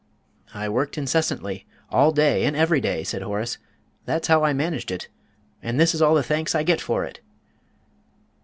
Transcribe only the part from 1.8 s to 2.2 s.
all